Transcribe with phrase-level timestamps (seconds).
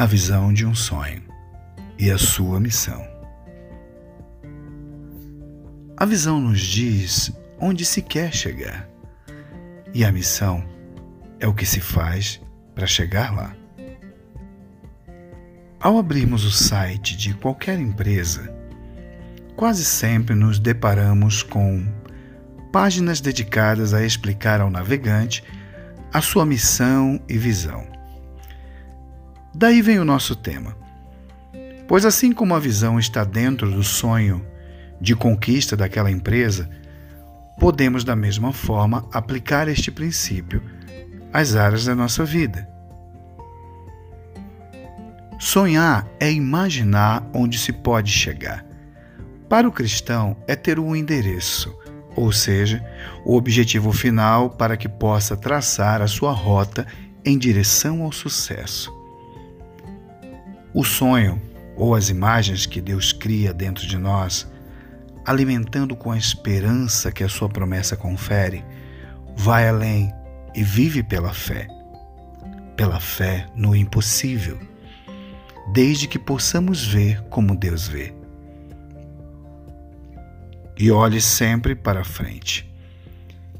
[0.00, 1.22] a visão de um sonho
[1.98, 3.06] e a sua missão.
[5.94, 7.30] A visão nos diz
[7.60, 8.88] onde se quer chegar,
[9.92, 10.64] e a missão
[11.38, 12.40] é o que se faz
[12.74, 13.54] para chegar lá.
[15.78, 18.50] Ao abrirmos o site de qualquer empresa,
[19.54, 21.86] quase sempre nos deparamos com
[22.72, 25.44] páginas dedicadas a explicar ao navegante
[26.10, 27.99] a sua missão e visão.
[29.54, 30.76] Daí vem o nosso tema.
[31.88, 34.46] Pois assim como a visão está dentro do sonho
[35.00, 36.70] de conquista daquela empresa,
[37.58, 40.62] podemos da mesma forma aplicar este princípio
[41.32, 42.68] às áreas da nossa vida.
[45.38, 48.64] Sonhar é imaginar onde se pode chegar.
[49.48, 51.76] Para o cristão, é ter um endereço,
[52.14, 52.84] ou seja,
[53.24, 56.86] o objetivo final para que possa traçar a sua rota
[57.24, 58.99] em direção ao sucesso.
[60.72, 61.40] O sonho,
[61.76, 64.46] ou as imagens que Deus cria dentro de nós,
[65.24, 68.64] alimentando com a esperança que a sua promessa confere,
[69.36, 70.12] vai além
[70.54, 71.66] e vive pela fé.
[72.76, 74.58] Pela fé no impossível,
[75.72, 78.14] desde que possamos ver como Deus vê.
[80.78, 82.70] E olhe sempre para frente.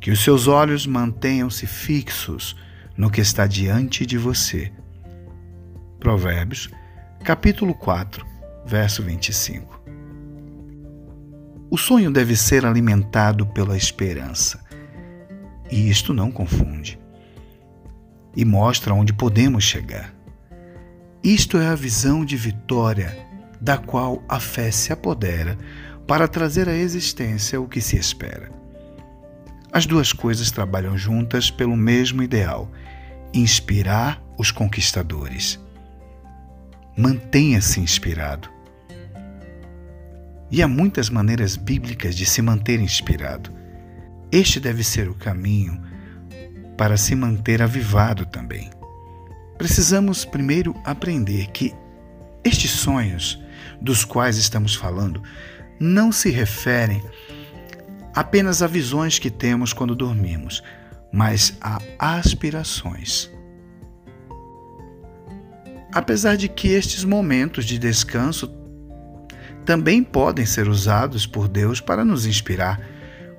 [0.00, 2.56] Que os seus olhos mantenham-se fixos
[2.96, 4.72] no que está diante de você.
[5.98, 6.70] Provérbios,
[7.22, 8.26] capítulo 4,
[8.64, 9.78] verso 25.
[11.70, 14.64] O sonho deve ser alimentado pela esperança.
[15.70, 16.98] E isto não confunde.
[18.34, 20.14] E mostra onde podemos chegar.
[21.22, 23.14] Isto é a visão de vitória
[23.60, 25.58] da qual a fé se apodera
[26.06, 28.50] para trazer à existência o que se espera.
[29.70, 32.70] As duas coisas trabalham juntas pelo mesmo ideal:
[33.32, 35.60] inspirar os conquistadores.
[36.96, 38.48] Mantenha-se inspirado.
[40.50, 43.52] E há muitas maneiras bíblicas de se manter inspirado.
[44.32, 45.80] Este deve ser o caminho
[46.76, 48.70] para se manter avivado também.
[49.56, 51.74] Precisamos primeiro aprender que
[52.42, 53.38] estes sonhos
[53.80, 55.22] dos quais estamos falando
[55.78, 57.02] não se referem
[58.14, 60.62] apenas a visões que temos quando dormimos,
[61.12, 63.30] mas a aspirações.
[65.92, 68.48] Apesar de que estes momentos de descanso
[69.64, 72.80] também podem ser usados por Deus para nos inspirar,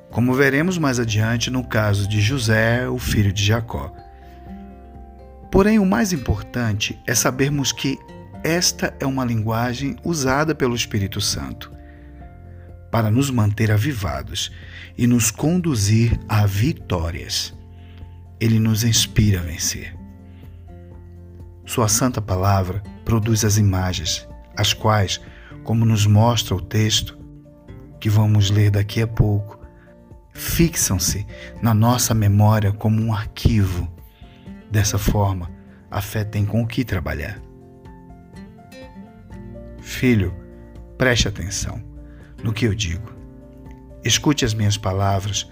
[0.10, 3.94] como veremos mais adiante no caso de José, o filho de Jacó.
[5.50, 7.98] Porém, o mais importante é sabermos que
[8.44, 11.72] esta é uma linguagem usada pelo Espírito Santo
[12.92, 14.52] para nos manter avivados
[14.98, 17.54] e nos conduzir a vitórias.
[18.40, 20.01] Ele nos inspira a vencer.
[21.72, 24.28] Sua santa palavra produz as imagens,
[24.58, 25.22] as quais
[25.64, 27.18] como nos mostra o texto
[27.98, 29.58] que vamos ler daqui a pouco,
[30.34, 31.26] fixam-se
[31.62, 33.90] na nossa memória como um arquivo.
[34.70, 35.50] Dessa forma,
[35.90, 37.42] a fé tem com o que trabalhar.
[39.80, 40.36] Filho,
[40.98, 41.82] preste atenção
[42.44, 43.16] no que eu digo.
[44.04, 45.50] Escute as minhas palavras.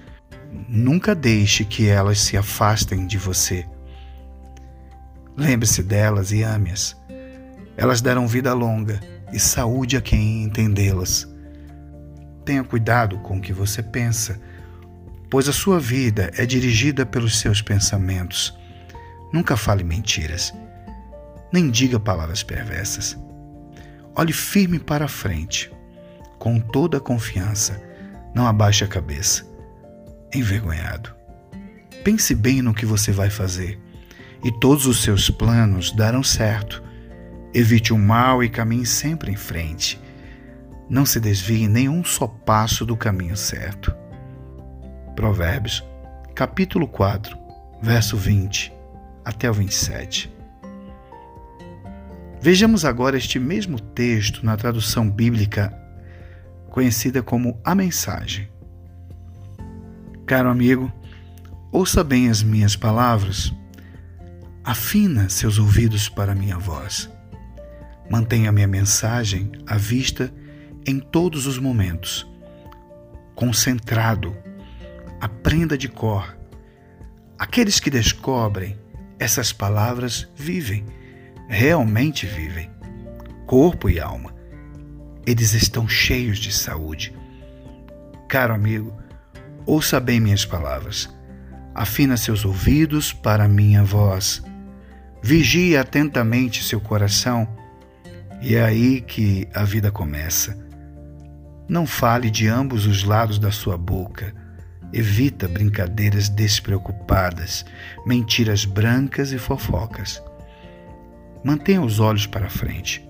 [0.67, 3.65] Nunca deixe que elas se afastem de você.
[5.39, 6.97] Lembre-se delas e ame-as.
[7.77, 8.99] Elas deram vida longa
[9.31, 11.25] e saúde a quem entendê-las.
[12.43, 14.37] Tenha cuidado com o que você pensa,
[15.29, 18.53] pois a sua vida é dirigida pelos seus pensamentos.
[19.31, 20.53] Nunca fale mentiras,
[21.53, 23.17] nem diga palavras perversas.
[24.17, 25.71] Olhe firme para a frente,
[26.37, 27.81] com toda a confiança.
[28.35, 29.47] Não abaixe a cabeça,
[30.35, 31.15] envergonhado.
[32.03, 33.79] Pense bem no que você vai fazer,
[34.43, 36.89] e todos os seus planos darão certo
[37.51, 39.99] Evite o mal e caminhe sempre em frente.
[40.87, 43.93] Não se desvie nem um só passo do caminho certo.
[45.15, 45.83] Provérbios,
[46.35, 47.35] capítulo 4,
[47.81, 48.71] verso 20
[49.25, 50.31] até o 27.
[52.39, 55.75] Vejamos agora este mesmo texto na tradução bíblica
[56.69, 58.47] conhecida como a mensagem.
[60.27, 60.91] Caro amigo,
[61.71, 63.51] ouça bem as minhas palavras,
[64.69, 67.09] afina seus ouvidos para minha voz.
[68.07, 70.31] Mantenha minha mensagem à vista
[70.85, 72.31] em todos os momentos.
[73.33, 74.37] Concentrado,
[75.19, 76.37] aprenda de cor.
[77.35, 78.77] Aqueles que descobrem
[79.17, 80.85] essas palavras vivem,
[81.47, 82.69] realmente vivem,
[83.47, 84.35] corpo e alma.
[85.25, 87.11] Eles estão cheios de saúde.
[88.27, 88.95] Caro amigo,
[89.65, 91.09] ouça bem minhas palavras.
[91.73, 94.47] Afina seus ouvidos para minha voz.
[95.21, 97.47] Vigie atentamente seu coração,
[98.41, 100.57] e é aí que a vida começa.
[101.67, 104.33] Não fale de ambos os lados da sua boca.
[104.93, 107.65] Evita brincadeiras despreocupadas,
[108.05, 110.23] mentiras brancas e fofocas.
[111.43, 113.07] Mantenha os olhos para frente.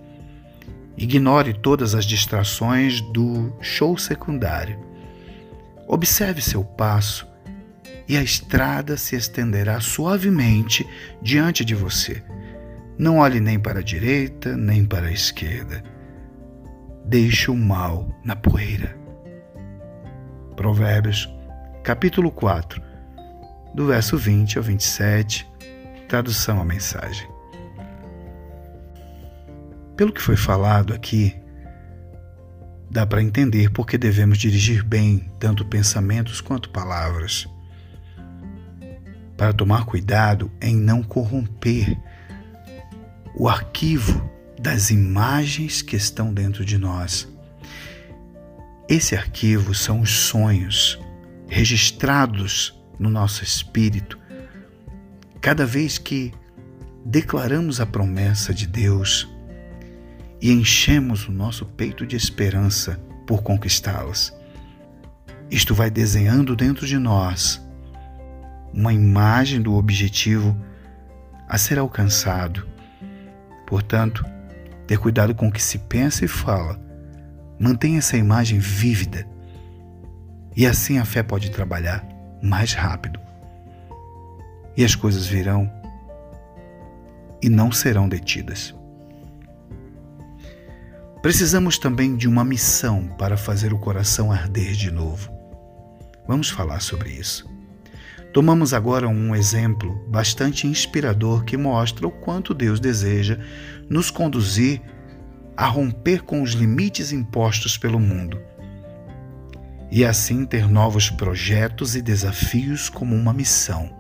[0.98, 4.78] Ignore todas as distrações do show secundário.
[5.88, 7.29] Observe seu passo
[8.10, 10.86] e a estrada se estenderá suavemente
[11.22, 12.24] diante de você.
[12.98, 15.84] Não olhe nem para a direita, nem para a esquerda.
[17.06, 18.98] Deixe o mal na poeira.
[20.56, 21.30] Provérbios,
[21.84, 22.82] capítulo 4,
[23.76, 25.48] do verso 20 ao 27,
[26.08, 27.30] tradução à mensagem.
[29.96, 31.36] Pelo que foi falado aqui,
[32.90, 37.48] dá para entender por que devemos dirigir bem tanto pensamentos quanto palavras.
[39.40, 41.98] Para tomar cuidado em não corromper
[43.34, 47.26] o arquivo das imagens que estão dentro de nós.
[48.90, 51.00] Esse arquivo são os sonhos
[51.48, 54.20] registrados no nosso espírito.
[55.40, 56.34] Cada vez que
[57.06, 59.26] declaramos a promessa de Deus,
[60.42, 64.34] e enchemos o nosso peito de esperança por conquistá-las.
[65.50, 67.62] Isto vai desenhando dentro de nós
[68.74, 70.56] uma imagem do objetivo
[71.48, 72.68] a ser alcançado.
[73.66, 74.26] Portanto,
[74.88, 76.80] ter cuidado com o que se pensa e fala.
[77.60, 79.28] Mantenha essa imagem vívida.
[80.56, 82.06] E assim a fé pode trabalhar
[82.42, 83.20] mais rápido.
[84.78, 85.72] E as coisas virão
[87.42, 88.76] e não serão detidas.
[91.22, 95.30] Precisamos também de uma missão para fazer o coração arder de novo.
[96.28, 97.49] Vamos falar sobre isso.
[98.34, 103.40] Tomamos agora um exemplo bastante inspirador que mostra o quanto Deus deseja
[103.90, 104.82] nos conduzir
[105.58, 108.40] a romper com os limites impostos pelo mundo
[109.92, 113.92] e assim ter novos projetos e desafios como uma missão,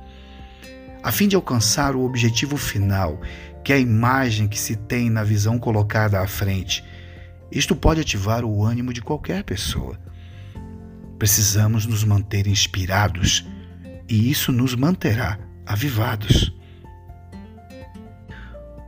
[1.01, 3.19] a fim de alcançar o objetivo final,
[3.63, 6.83] que é a imagem que se tem na visão colocada à frente
[7.51, 9.97] isto pode ativar o ânimo de qualquer pessoa.
[11.17, 13.45] Precisamos nos manter inspirados
[14.09, 16.53] e isso nos manterá avivados.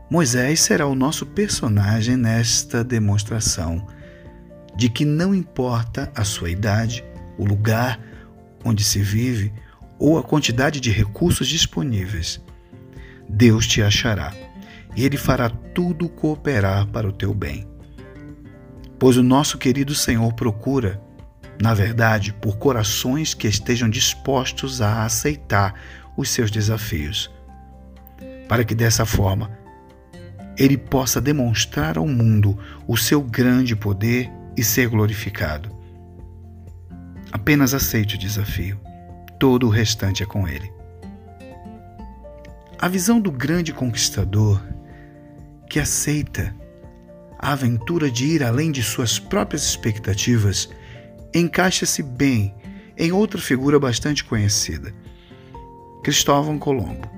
[0.09, 3.88] Moisés será o nosso personagem nesta demonstração
[4.75, 7.03] de que não importa a sua idade,
[7.38, 8.00] o lugar
[8.65, 9.53] onde se vive
[10.00, 12.41] ou a quantidade de recursos disponíveis,
[13.29, 14.33] Deus te achará
[14.95, 17.71] e Ele fará tudo cooperar para o teu bem
[19.01, 21.01] pois o nosso querido Senhor procura,
[21.62, 25.75] na verdade, por corações que estejam dispostos a aceitar
[26.18, 27.30] os seus desafios,
[28.48, 29.52] para que dessa forma
[30.58, 35.69] ele possa demonstrar ao mundo o seu grande poder e ser glorificado.
[37.31, 38.80] Apenas aceite o desafio,
[39.40, 40.72] todo o restante é com ele.
[42.80, 44.60] A visão do grande conquistador
[45.69, 46.56] que aceita
[47.38, 50.68] a aventura de ir além de suas próprias expectativas
[51.33, 52.54] encaixa-se bem
[52.98, 54.94] em outra figura bastante conhecida,
[56.04, 57.10] Cristóvão Colombo.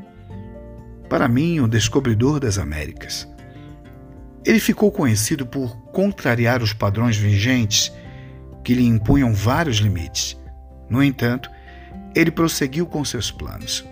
[1.10, 3.28] Para mim, o descobridor das Américas.
[4.46, 7.92] Ele ficou conhecido por contrariar os padrões vigentes
[8.64, 10.38] que lhe impunham vários limites.
[10.90, 11.50] No entanto,
[12.16, 13.86] ele prosseguiu com seus planos.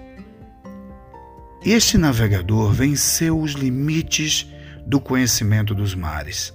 [1.63, 4.51] Este navegador venceu os limites
[4.85, 6.53] do conhecimento dos mares.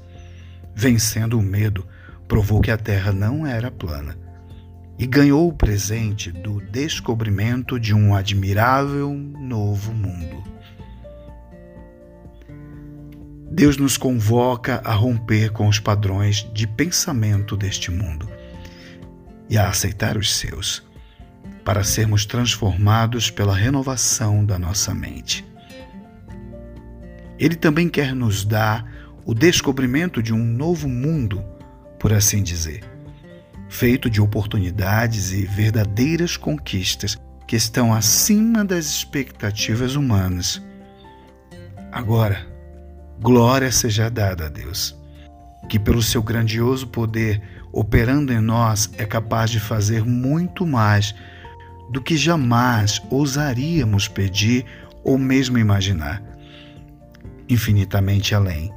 [0.74, 1.86] Vencendo o medo,
[2.28, 4.16] provou que a terra não era plana
[4.98, 10.42] e ganhou o presente do descobrimento de um admirável novo mundo.
[13.50, 18.28] Deus nos convoca a romper com os padrões de pensamento deste mundo
[19.48, 20.82] e a aceitar os seus,
[21.64, 25.44] para sermos transformados pela renovação da nossa mente.
[27.38, 28.90] Ele também quer nos dar
[29.24, 31.44] o descobrimento de um novo mundo,
[31.98, 32.82] por assim dizer,
[33.68, 40.62] feito de oportunidades e verdadeiras conquistas que estão acima das expectativas humanas.
[41.92, 42.46] Agora,
[43.20, 44.96] glória seja dada a Deus,
[45.68, 51.14] que pelo seu grandioso poder operando em nós é capaz de fazer muito mais
[51.90, 54.64] do que jamais ousaríamos pedir
[55.04, 56.22] ou mesmo imaginar
[57.48, 58.72] infinitamente além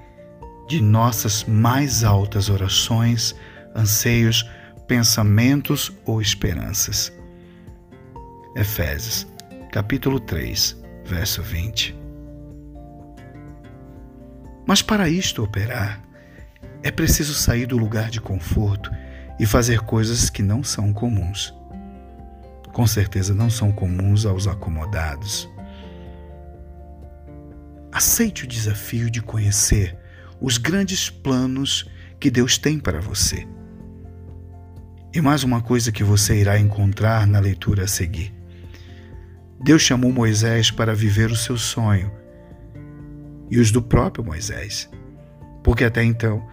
[0.69, 3.35] de nossas mais altas orações,
[3.75, 4.47] anseios,
[4.87, 7.11] pensamentos ou esperanças.
[8.55, 9.25] Efésios,
[9.71, 11.97] capítulo 3, verso 20.
[14.67, 16.03] Mas para isto operar,
[16.83, 18.91] é preciso sair do lugar de conforto
[19.39, 21.51] e fazer coisas que não são comuns.
[22.71, 25.49] Com certeza não são comuns aos acomodados.
[27.91, 29.97] Aceite o desafio de conhecer
[30.41, 33.47] os grandes planos que Deus tem para você.
[35.13, 38.33] E mais uma coisa que você irá encontrar na leitura a seguir.
[39.61, 42.11] Deus chamou Moisés para viver o seu sonho
[43.49, 44.89] e os do próprio Moisés,
[45.63, 46.47] porque até então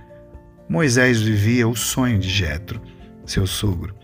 [0.68, 2.80] Moisés vivia o sonho de Jetro,
[3.24, 3.94] seu sogro.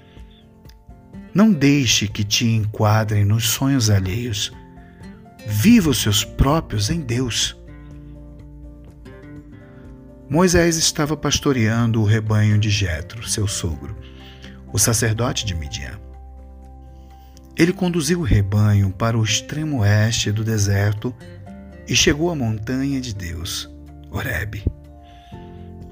[1.35, 4.53] Não deixe que te enquadrem nos sonhos alheios.
[5.47, 7.57] Viva os seus próprios em Deus.
[10.33, 13.95] Moisés estava pastoreando o rebanho de Jetro, seu sogro,
[14.73, 16.01] o sacerdote de Midian.
[17.55, 21.15] Ele conduziu o rebanho para o extremo oeste do deserto
[21.87, 23.69] e chegou à montanha de Deus,
[24.11, 24.65] Horebe.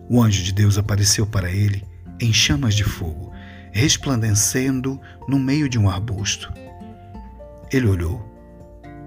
[0.09, 1.85] O anjo de Deus apareceu para ele
[2.19, 3.31] em chamas de fogo,
[3.73, 6.51] resplandecendo no meio de um arbusto.
[7.71, 8.27] Ele olhou.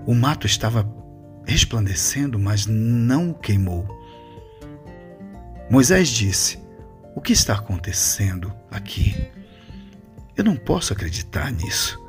[0.05, 0.87] O mato estava
[1.43, 4.02] resplandecendo, mas não o queimou.
[5.73, 6.59] Moisés disse:
[7.15, 9.27] O que está acontecendo aqui?
[10.37, 11.99] Eu não posso acreditar nisso.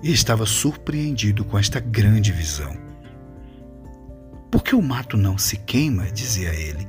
[0.00, 2.72] E estava surpreendido com esta grande visão.
[4.48, 6.04] Por que o mato não se queima?
[6.12, 6.86] dizia ele.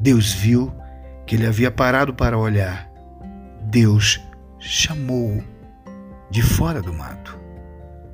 [0.00, 0.72] Deus viu
[1.26, 2.90] que ele havia parado para olhar.
[3.64, 4.18] Deus
[4.58, 5.44] chamou-o
[6.30, 7.38] de fora do mato.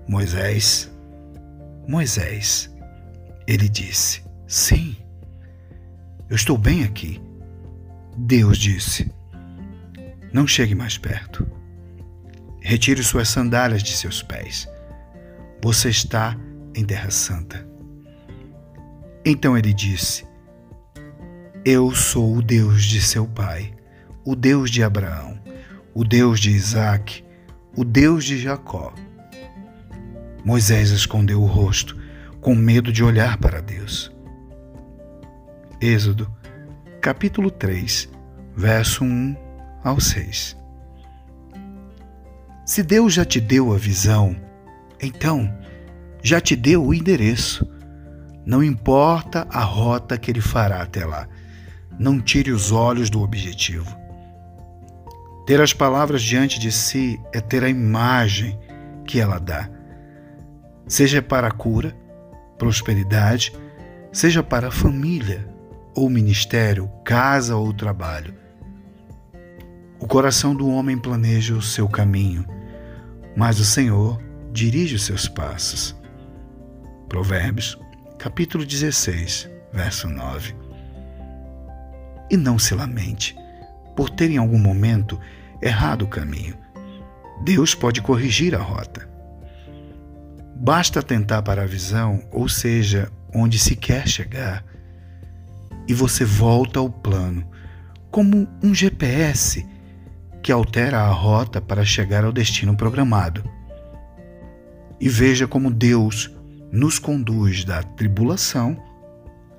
[0.09, 0.93] Moisés,
[1.87, 2.69] Moisés,
[3.47, 4.97] ele disse: Sim,
[6.33, 7.21] eu estou bem aqui.
[8.17, 9.13] Deus disse:
[10.33, 11.47] Não chegue mais perto.
[12.59, 14.67] Retire suas sandálias de seus pés.
[15.63, 16.35] Você está
[16.75, 17.69] em Terra Santa.
[19.27, 20.25] Então ele disse:
[21.67, 23.75] Eu sou o Deus de seu pai,
[24.25, 25.39] o Deus de Abraão,
[25.93, 27.23] o Deus de Isaac,
[27.77, 28.95] o Deus de Jacó.
[30.43, 31.95] Moisés escondeu o rosto,
[32.41, 34.12] com medo de olhar para Deus.
[35.83, 36.33] Êxodo,
[37.01, 38.09] capítulo 3,
[38.55, 39.37] verso 1
[39.83, 40.57] ao 6.
[42.65, 44.37] Se Deus já te deu a visão,
[45.03, 45.53] então
[46.23, 47.69] já te deu o endereço.
[48.47, 51.27] Não importa a rota que ele fará até lá.
[51.99, 53.93] Não tire os olhos do objetivo.
[55.49, 58.57] Ter as palavras diante de si é ter a imagem
[59.05, 59.69] que ela dá.
[60.87, 61.93] Seja para a cura,
[62.57, 63.53] prosperidade,
[64.13, 65.51] seja para a família
[65.95, 68.35] ou ministério, casa ou trabalho.
[69.99, 72.45] O coração do homem planeja o seu caminho,
[73.37, 74.21] mas o Senhor
[74.53, 75.97] dirige os seus passos.
[77.09, 77.79] Provérbios
[78.19, 80.55] capítulo 16, verso 9.
[82.31, 83.37] E não se lamente
[83.97, 85.19] por ter em algum momento
[85.61, 86.57] errado o caminho.
[87.45, 89.09] Deus pode corrigir a rota.
[90.55, 94.65] Basta atentar para a visão, ou seja, onde se quer chegar,
[95.89, 97.47] e você volta ao plano,
[98.11, 99.67] como um GPS
[100.43, 103.43] que altera a rota para chegar ao destino programado.
[105.01, 106.31] E veja como Deus
[106.71, 108.77] nos conduz da tribulação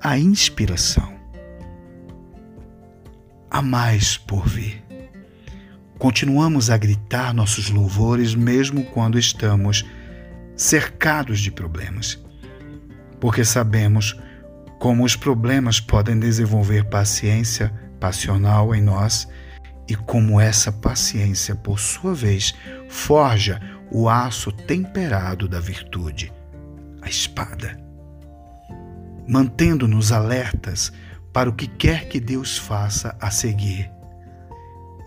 [0.01, 1.13] à inspiração.
[3.49, 4.83] Há mais por vir.
[5.99, 9.85] Continuamos a gritar nossos louvores mesmo quando estamos
[10.55, 12.21] cercados de problemas,
[13.19, 14.19] porque sabemos
[14.83, 17.71] como os problemas podem desenvolver paciência
[18.01, 19.25] passional em nós
[19.87, 22.53] e como essa paciência, por sua vez,
[22.89, 26.33] forja o aço temperado da virtude
[27.01, 27.77] a espada,
[29.25, 30.91] mantendo-nos alertas
[31.31, 33.89] para o que quer que Deus faça a seguir.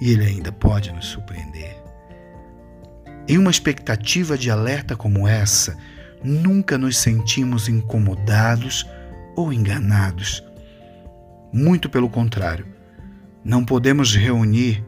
[0.00, 1.76] E Ele ainda pode nos surpreender.
[3.28, 5.76] Em uma expectativa de alerta como essa,
[6.24, 8.86] nunca nos sentimos incomodados
[9.36, 10.42] ou enganados.
[11.52, 12.66] Muito pelo contrário,
[13.44, 14.84] não podemos reunir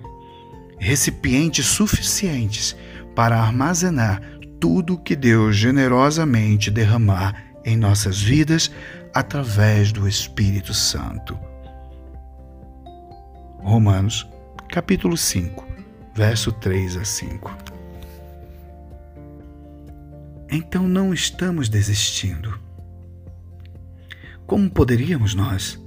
[0.79, 2.75] recipientes suficientes
[3.15, 4.21] para armazenar
[4.59, 8.71] tudo que Deus generosamente derramar em nossas vidas
[9.15, 11.39] através do Espírito Santo.
[13.61, 14.27] Romanos,
[14.69, 15.67] capítulo 5,
[16.15, 17.57] verso 3 a 5.
[20.51, 22.68] Então não estamos desistindo.
[24.49, 25.79] Como poderíamos nós?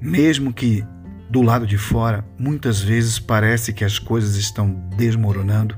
[0.00, 0.86] Mesmo que
[1.28, 5.76] do lado de fora muitas vezes parece que as coisas estão desmoronando,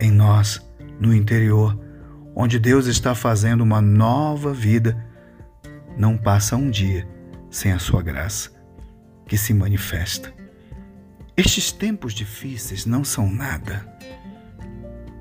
[0.00, 0.66] em nós,
[0.98, 1.78] no interior,
[2.34, 5.06] onde Deus está fazendo uma nova vida,
[5.98, 7.06] não passa um dia
[7.50, 8.50] sem a sua graça,
[9.28, 10.32] que se manifesta.
[11.36, 13.86] Estes tempos difíceis não são nada.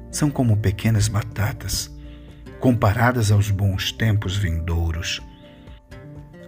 [0.10, 1.94] São como pequenas batatas
[2.62, 5.22] comparadas aos bons tempos vindouros.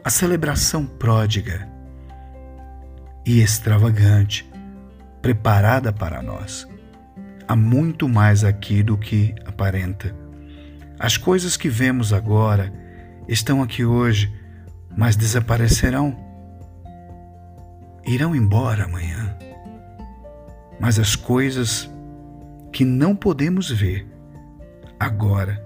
[0.06, 1.68] A celebração pródiga
[3.26, 4.48] e extravagante
[5.20, 6.68] preparada para nós.
[7.48, 10.16] Há muito mais aqui do que aparenta.
[11.00, 12.72] As coisas que vemos agora
[13.28, 14.32] estão aqui hoje,
[14.96, 16.16] mas desaparecerão.
[18.06, 19.36] Irão embora amanhã.
[20.80, 21.90] Mas as coisas
[22.72, 24.08] que não podemos ver
[25.00, 25.66] agora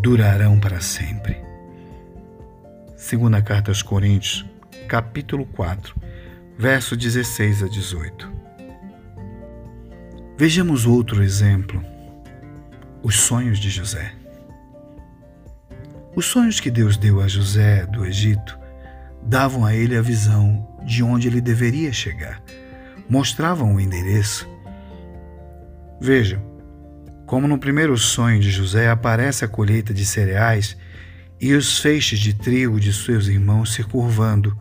[0.00, 1.53] durarão para sempre.
[3.04, 4.46] Segunda carta aos Coríntios,
[4.88, 5.94] capítulo 4,
[6.56, 8.32] verso 16 a 18.
[10.38, 11.84] Vejamos outro exemplo:
[13.02, 14.14] os sonhos de José.
[16.16, 18.58] Os sonhos que Deus deu a José do Egito
[19.22, 22.42] davam a ele a visão de onde ele deveria chegar,
[23.06, 24.48] mostravam o endereço.
[26.00, 26.40] Vejam,
[27.26, 30.74] como no primeiro sonho de José aparece a colheita de cereais
[31.40, 34.56] e os feixes de trigo de seus irmãos se curvando.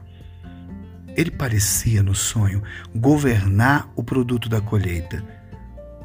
[1.15, 2.63] Ele parecia, no sonho,
[2.95, 5.23] governar o produto da colheita,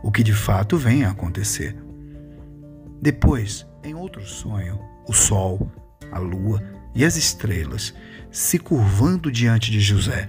[0.03, 1.77] o que de fato vem a acontecer.
[3.01, 5.71] Depois, em outro sonho, o sol,
[6.13, 6.63] a lua
[6.95, 7.95] e as estrelas
[8.31, 10.29] se curvando diante de José,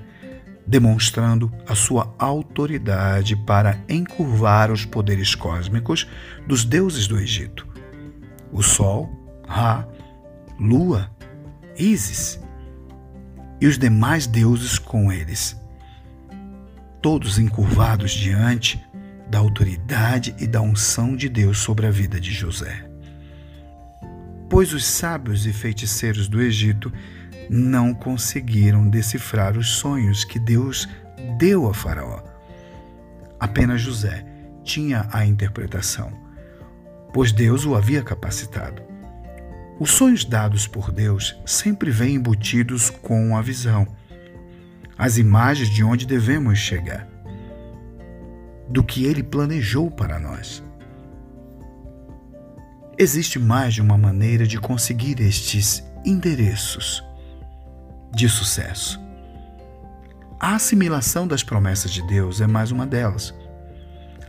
[0.65, 6.07] demonstrando a sua autoridade para encurvar os poderes cósmicos
[6.47, 7.67] dos deuses do Egito.
[8.51, 9.09] O sol,
[9.47, 9.87] Ra,
[10.59, 11.09] Lua,
[11.77, 12.39] Ísis
[13.61, 15.55] e os demais deuses com eles,
[17.01, 18.83] todos encurvados diante
[19.29, 22.89] da autoridade e da unção de Deus sobre a vida de José
[24.49, 26.91] pois os sábios e feiticeiros do Egito
[27.49, 30.89] não conseguiram decifrar os sonhos que Deus
[31.37, 32.21] deu a Faraó.
[33.39, 34.25] Apenas José
[34.63, 36.11] tinha a interpretação,
[37.13, 38.81] pois Deus o havia capacitado.
[39.79, 43.87] Os sonhos dados por Deus sempre vêm embutidos com a visão,
[44.97, 47.07] as imagens de onde devemos chegar,
[48.67, 50.61] do que ele planejou para nós.
[52.97, 57.01] Existe mais de uma maneira de conseguir estes endereços
[58.13, 58.99] de sucesso.
[60.37, 63.33] A assimilação das promessas de Deus é mais uma delas.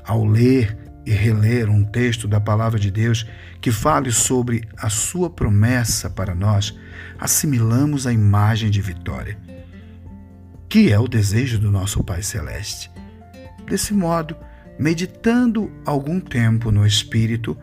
[0.04, 3.26] Ao ler e reler um texto da palavra de Deus
[3.60, 6.76] que fale sobre a sua promessa para nós,
[7.18, 9.38] assimilamos a imagem de vitória,
[10.68, 12.90] que é o desejo do nosso Pai Celeste.
[13.66, 14.36] Desse modo,
[14.78, 17.56] meditando algum tempo no Espírito,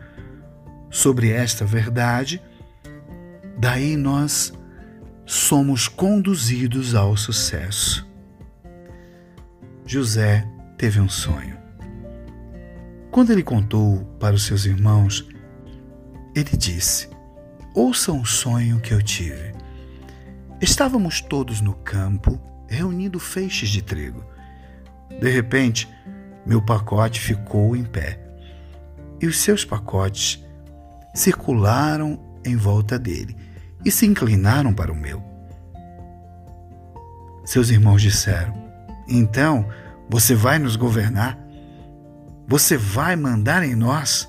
[0.90, 2.40] sobre esta verdade,
[3.58, 4.52] daí nós
[5.26, 8.06] somos conduzidos ao sucesso.
[9.84, 10.46] José
[10.76, 11.57] teve um sonho.
[13.18, 15.26] Quando ele contou para os seus irmãos,
[16.36, 17.08] ele disse:
[17.74, 19.54] Ouçam o sonho que eu tive.
[20.60, 24.24] Estávamos todos no campo reunindo feixes de trigo.
[25.20, 25.88] De repente,
[26.46, 28.20] meu pacote ficou em pé
[29.20, 30.40] e os seus pacotes
[31.12, 33.36] circularam em volta dele
[33.84, 35.20] e se inclinaram para o meu.
[37.44, 38.54] Seus irmãos disseram:
[39.08, 39.68] Então
[40.08, 41.47] você vai nos governar?
[42.48, 44.28] Você vai mandar em nós?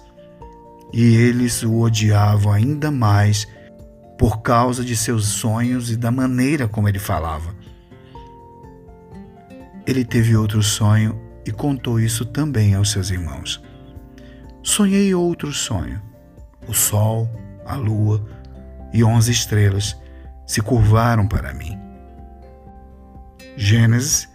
[0.93, 3.47] E eles o odiavam ainda mais
[4.17, 7.55] por causa de seus sonhos e da maneira como ele falava.
[9.87, 13.63] Ele teve outro sonho e contou isso também aos seus irmãos.
[14.61, 16.09] Sonhei outro sonho
[16.69, 17.27] o sol,
[17.65, 18.23] a lua
[18.93, 19.99] e onze estrelas
[20.45, 21.77] se curvaram para mim.
[23.57, 24.29] Gênesis,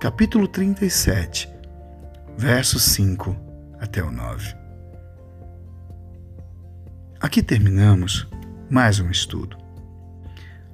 [0.00, 1.48] capítulo 37,
[2.40, 3.36] versos 5
[3.78, 4.54] até o 9.
[7.20, 8.26] Aqui terminamos
[8.70, 9.58] mais um estudo.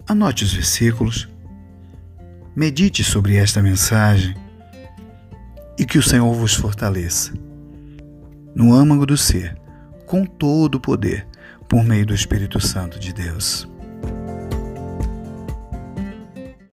[0.07, 1.29] Anote os versículos,
[2.55, 4.33] medite sobre esta mensagem
[5.77, 7.33] e que o Senhor vos fortaleça.
[8.55, 9.59] No âmago do ser
[10.07, 11.27] com todo o poder,
[11.69, 13.69] por meio do Espírito Santo de Deus.